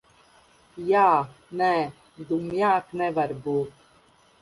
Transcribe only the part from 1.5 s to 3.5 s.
nē. Dumjāk nevar